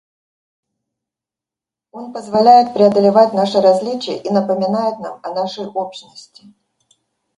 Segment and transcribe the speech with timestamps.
[1.91, 6.51] Он позволяет преодолевать наши различия и напоминает нам о нашей общности.